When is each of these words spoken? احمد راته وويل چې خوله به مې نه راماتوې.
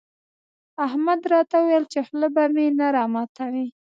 احمد 0.87 1.19
راته 1.31 1.55
وويل 1.59 1.85
چې 1.93 1.99
خوله 2.07 2.27
به 2.35 2.43
مې 2.53 2.65
نه 2.79 2.87
راماتوې. 2.95 3.65